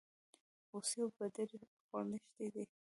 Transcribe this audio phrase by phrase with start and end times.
[0.69, 2.63] هوسۍ او بدرۍ خورلڼي دي.